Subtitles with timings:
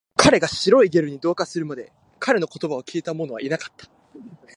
[0.17, 3.87] 彼が白いゲルに同化するまで、彼の言葉を聞いたものはいなかった